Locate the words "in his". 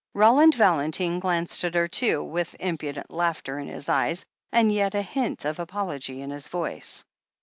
3.59-3.87, 6.23-6.47